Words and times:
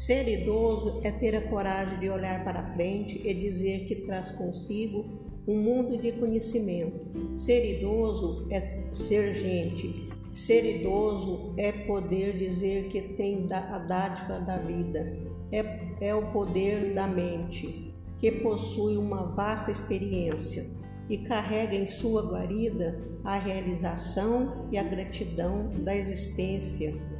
Ser 0.00 0.26
idoso 0.26 1.02
é 1.04 1.10
ter 1.10 1.36
a 1.36 1.42
coragem 1.42 1.98
de 1.98 2.08
olhar 2.08 2.42
para 2.42 2.72
frente 2.72 3.20
e 3.22 3.34
dizer 3.34 3.84
que 3.84 3.96
traz 3.96 4.30
consigo 4.30 5.04
um 5.46 5.58
mundo 5.58 5.98
de 5.98 6.12
conhecimento. 6.12 7.38
Ser 7.38 7.76
idoso 7.76 8.48
é 8.50 8.88
ser 8.94 9.34
gente. 9.34 10.06
Ser 10.32 10.64
idoso 10.64 11.52
é 11.58 11.70
poder 11.70 12.38
dizer 12.38 12.88
que 12.88 13.14
tem 13.14 13.46
a 13.52 13.76
dádiva 13.76 14.40
da 14.40 14.56
vida. 14.56 15.00
É, 15.52 16.08
é 16.08 16.14
o 16.14 16.32
poder 16.32 16.94
da 16.94 17.06
mente, 17.06 17.94
que 18.18 18.32
possui 18.32 18.96
uma 18.96 19.34
vasta 19.34 19.70
experiência 19.70 20.64
e 21.10 21.18
carrega 21.18 21.74
em 21.74 21.86
sua 21.86 22.22
guarida 22.22 22.98
a 23.22 23.38
realização 23.38 24.66
e 24.72 24.78
a 24.78 24.82
gratidão 24.82 25.68
da 25.84 25.94
existência. 25.94 27.19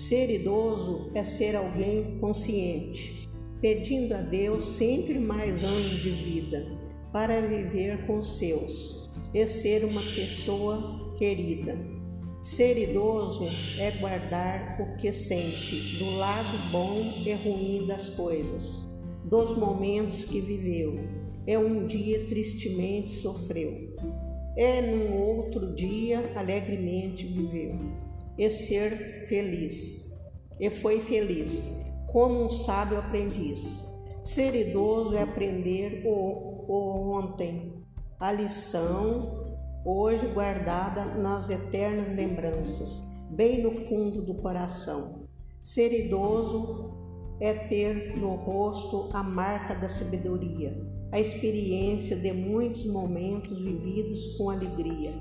Ser 0.00 0.30
idoso 0.30 1.10
é 1.14 1.22
ser 1.22 1.54
alguém 1.54 2.16
consciente, 2.20 3.28
pedindo 3.60 4.14
a 4.14 4.22
Deus 4.22 4.64
sempre 4.64 5.18
mais 5.18 5.62
anos 5.62 6.00
de 6.00 6.08
vida 6.08 6.66
para 7.12 7.42
viver 7.42 8.06
com 8.06 8.20
os 8.20 8.38
seus 8.38 9.10
e 9.34 9.46
ser 9.46 9.84
uma 9.84 10.00
pessoa 10.00 11.14
querida. 11.18 11.78
Ser 12.42 12.78
idoso 12.78 13.44
é 13.78 13.90
guardar 14.00 14.80
o 14.80 14.96
que 14.96 15.12
sente 15.12 15.98
do 15.98 16.16
lado 16.16 16.70
bom 16.72 16.96
e 17.26 17.32
ruim 17.34 17.86
das 17.86 18.08
coisas, 18.08 18.88
dos 19.26 19.54
momentos 19.58 20.24
que 20.24 20.40
viveu. 20.40 20.98
É 21.46 21.58
um 21.58 21.86
dia 21.86 22.24
tristemente 22.24 23.10
sofreu. 23.10 23.94
É 24.56 24.80
num 24.80 25.14
outro 25.14 25.74
dia 25.74 26.32
alegremente 26.34 27.26
viveu. 27.26 27.78
E 28.38 28.48
ser 28.48 29.26
feliz. 29.28 30.10
E 30.58 30.70
foi 30.70 31.00
feliz, 31.00 31.84
como 32.12 32.44
um 32.44 32.50
sábio 32.50 32.98
aprendiz. 32.98 33.90
Ser 34.22 34.54
idoso 34.54 35.16
é 35.16 35.22
aprender 35.22 36.02
o, 36.04 36.66
o 36.68 37.18
ontem, 37.18 37.82
a 38.18 38.30
lição 38.30 39.44
hoje 39.84 40.26
guardada 40.28 41.04
nas 41.04 41.48
eternas 41.48 42.14
lembranças, 42.14 43.02
bem 43.30 43.62
no 43.62 43.70
fundo 43.86 44.22
do 44.22 44.34
coração. 44.34 45.26
Ser 45.62 45.92
idoso 46.06 46.98
é 47.40 47.54
ter 47.54 48.16
no 48.18 48.34
rosto 48.34 49.08
a 49.16 49.22
marca 49.22 49.74
da 49.74 49.88
sabedoria, 49.88 50.76
a 51.10 51.18
experiência 51.18 52.16
de 52.16 52.32
muitos 52.32 52.84
momentos 52.86 53.58
vividos 53.58 54.36
com 54.36 54.50
alegria. 54.50 55.12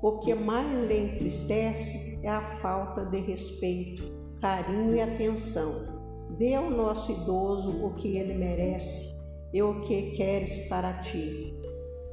O 0.00 0.18
que 0.18 0.32
mais 0.32 0.86
lhe 0.86 0.96
entristece 0.96 2.20
é 2.22 2.28
a 2.28 2.40
falta 2.56 3.04
de 3.04 3.18
respeito, 3.18 4.04
carinho 4.40 4.94
e 4.94 5.00
atenção. 5.00 5.72
Dê 6.38 6.54
ao 6.54 6.70
nosso 6.70 7.10
idoso 7.10 7.84
o 7.84 7.94
que 7.94 8.16
ele 8.16 8.34
merece 8.34 9.16
e 9.52 9.60
o 9.60 9.80
que 9.80 10.12
queres 10.12 10.68
para 10.68 10.92
ti. 11.00 11.58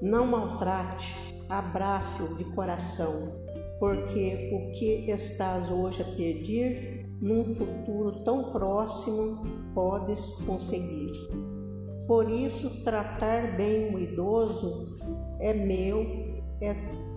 Não 0.01 0.25
maltrate, 0.25 1.13
abraço 1.47 2.35
de 2.35 2.43
coração, 2.55 3.31
porque 3.79 4.49
o 4.51 4.71
que 4.71 5.11
estás 5.11 5.69
hoje 5.69 6.01
a 6.01 6.05
pedir, 6.05 7.07
num 7.21 7.45
futuro 7.45 8.23
tão 8.23 8.51
próximo, 8.51 9.43
podes 9.75 10.43
conseguir. 10.45 11.11
Por 12.07 12.29
isso, 12.31 12.83
tratar 12.83 13.55
bem 13.57 13.93
o 13.93 13.99
idoso 13.99 14.95
é 15.39 15.53
meu, 15.53 16.01
é 16.61 16.73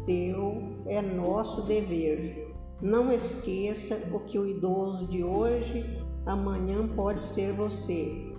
teu, 0.09 0.63
é 0.87 1.03
nosso 1.03 1.67
dever. 1.67 2.57
Não 2.81 3.13
esqueça 3.13 3.95
o 4.11 4.21
que 4.21 4.39
o 4.39 4.49
idoso 4.49 5.07
de 5.07 5.23
hoje, 5.23 6.03
amanhã 6.25 6.89
pode 6.89 7.23
ser 7.23 7.53
você. 7.53 8.33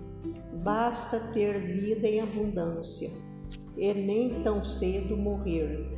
Basta 0.64 1.20
ter 1.32 1.60
vida 1.60 2.08
em 2.08 2.22
abundância 2.22 3.12
e 3.78 3.94
nem 3.94 4.42
tão 4.42 4.66
cedo 4.66 5.16
morrer. 5.16 5.96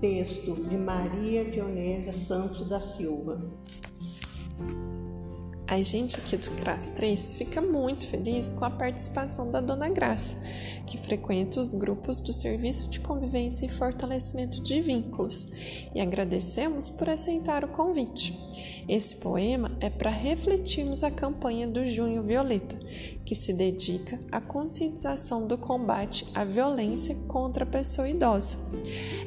Texto 0.00 0.54
de 0.68 0.76
Maria 0.76 1.44
Dionésia 1.44 2.12
Santos 2.12 2.68
da 2.68 2.80
Silva. 2.80 3.40
A 5.70 5.82
gente 5.82 6.16
aqui 6.16 6.34
do 6.34 6.50
CRAS 6.52 6.88
3 6.88 7.34
fica 7.34 7.60
muito 7.60 8.06
feliz 8.06 8.54
com 8.54 8.64
a 8.64 8.70
participação 8.70 9.50
da 9.50 9.60
Dona 9.60 9.90
Graça, 9.90 10.38
que 10.86 10.96
frequenta 10.96 11.60
os 11.60 11.74
grupos 11.74 12.22
do 12.22 12.32
Serviço 12.32 12.88
de 12.88 13.00
Convivência 13.00 13.66
e 13.66 13.68
Fortalecimento 13.68 14.62
de 14.62 14.80
Vínculos, 14.80 15.52
e 15.94 16.00
agradecemos 16.00 16.88
por 16.88 17.10
aceitar 17.10 17.66
o 17.66 17.68
convite. 17.68 18.34
Esse 18.88 19.16
poema 19.16 19.70
é 19.78 19.90
para 19.90 20.08
refletirmos 20.08 21.04
a 21.04 21.10
campanha 21.10 21.68
do 21.68 21.86
Junho 21.86 22.22
Violeta, 22.22 22.78
que 23.22 23.34
se 23.34 23.52
dedica 23.52 24.18
à 24.32 24.40
conscientização 24.40 25.46
do 25.46 25.58
combate 25.58 26.24
à 26.34 26.44
violência 26.44 27.14
contra 27.28 27.64
a 27.64 27.66
pessoa 27.66 28.08
idosa. 28.08 28.56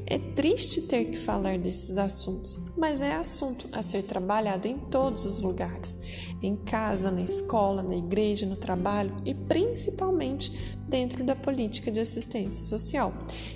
É 0.08 0.18
triste 0.18 0.82
ter 0.82 1.06
que 1.06 1.18
falar 1.18 1.60
desses 1.60 1.98
assuntos, 2.00 2.74
mas 2.76 3.00
é 3.00 3.14
assunto 3.14 3.70
a 3.72 3.84
ser 3.84 4.02
trabalhado 4.02 4.68
em 4.68 4.78
todos 4.78 5.26
os 5.26 5.40
lugares 5.40 6.00
em 6.42 6.56
casa, 6.56 7.12
na 7.12 7.22
escola, 7.22 7.82
na 7.82 7.96
igreja, 7.96 8.46
no 8.46 8.56
trabalho 8.56 9.16
e 9.26 9.34
principalmente 9.34 10.78
dentro 10.88 11.24
da 11.24 11.36
política 11.36 11.92
de 11.92 12.00
assistência 12.00 12.64
social, 12.64 13.14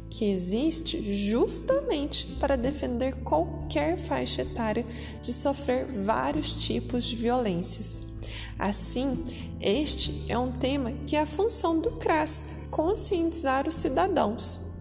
que 0.10 0.26
existe 0.26 1.14
justamente 1.14 2.26
para 2.40 2.56
defender 2.56 3.16
qualquer 3.24 3.98
faixa 3.98 4.44
etária 4.44 4.86
de 5.22 5.34
sofrer 5.34 5.86
vários 5.86 6.64
tipos 6.64 7.04
de 7.04 7.16
violências. 7.16 8.02
Assim, 8.58 9.24
este 9.60 10.26
é 10.30 10.38
um 10.38 10.52
tema 10.52 10.94
que 11.06 11.16
é 11.16 11.22
a 11.22 11.26
função 11.26 11.80
do 11.82 11.92
CRAS 11.98 12.44
conscientizar 12.72 13.68
os 13.68 13.76
cidadãos. 13.76 14.80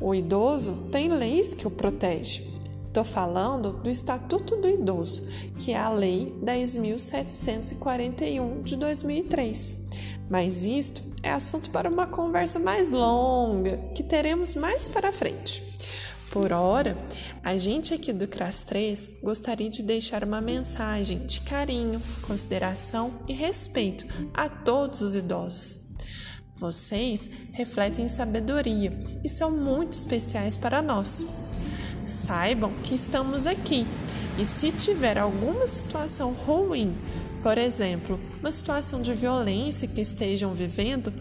O 0.00 0.14
idoso 0.14 0.88
tem 0.90 1.08
leis 1.08 1.54
que 1.54 1.66
o 1.66 1.70
protegem 1.70 2.53
Estou 2.94 3.02
falando 3.02 3.72
do 3.72 3.90
Estatuto 3.90 4.54
do 4.54 4.68
Idoso, 4.68 5.26
que 5.58 5.72
é 5.72 5.76
a 5.76 5.90
Lei 5.90 6.32
10.741 6.44 8.62
de 8.62 8.76
2003. 8.76 9.90
Mas 10.30 10.64
isto 10.64 11.02
é 11.20 11.32
assunto 11.32 11.70
para 11.70 11.90
uma 11.90 12.06
conversa 12.06 12.60
mais 12.60 12.92
longa, 12.92 13.78
que 13.96 14.04
teremos 14.04 14.54
mais 14.54 14.86
para 14.86 15.12
frente. 15.12 15.60
Por 16.30 16.52
hora, 16.52 16.96
a 17.42 17.56
gente 17.56 17.92
aqui 17.92 18.12
do 18.12 18.28
CRAS 18.28 18.62
3 18.62 19.22
gostaria 19.24 19.68
de 19.68 19.82
deixar 19.82 20.22
uma 20.22 20.40
mensagem 20.40 21.18
de 21.26 21.40
carinho, 21.40 22.00
consideração 22.24 23.10
e 23.26 23.32
respeito 23.32 24.06
a 24.32 24.48
todos 24.48 25.02
os 25.02 25.16
idosos. 25.16 25.96
Vocês 26.54 27.28
refletem 27.50 28.06
sabedoria 28.06 28.92
e 29.24 29.28
são 29.28 29.50
muito 29.50 29.94
especiais 29.94 30.56
para 30.56 30.80
nós. 30.80 31.26
Saibam 32.06 32.72
que 32.82 32.94
estamos 32.94 33.46
aqui 33.46 33.86
e 34.38 34.44
se 34.44 34.72
tiver 34.72 35.16
alguma 35.18 35.66
situação 35.66 36.32
ruim, 36.32 36.94
por 37.42 37.56
exemplo, 37.58 38.18
uma 38.40 38.50
situação 38.50 39.00
de 39.00 39.14
violência 39.14 39.86
que 39.86 40.00
estejam 40.00 40.54
vivendo, 40.54 41.12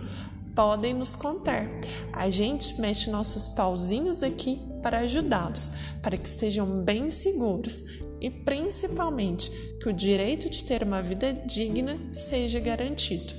podem 0.56 0.94
nos 0.94 1.16
contar. 1.16 1.68
A 2.12 2.30
gente 2.30 2.80
mexe 2.80 3.10
nossos 3.10 3.48
pauzinhos 3.48 4.24
aqui 4.24 4.60
para 4.82 5.00
ajudá-los, 5.00 5.72
para 6.02 6.18
que 6.18 6.28
estejam 6.28 6.82
bem 6.82 7.12
seguros 7.12 7.84
e 8.20 8.30
principalmente 8.30 9.50
que 9.82 9.90
o 9.90 9.94
direito 9.94 10.50
de 10.50 10.64
ter 10.64 10.84
uma 10.84 11.02
vida 11.02 11.34
digna 11.34 11.98
seja 12.12 12.60
garantido. 12.60 13.34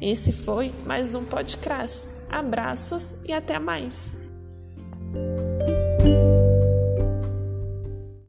Esse 0.00 0.32
foi 0.32 0.72
mais 0.86 1.14
um 1.14 1.24
podcast. 1.24 2.04
Abraços 2.30 3.24
e 3.26 3.32
até 3.32 3.58
mais! 3.58 4.21